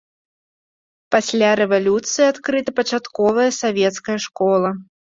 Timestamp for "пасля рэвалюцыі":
1.15-2.25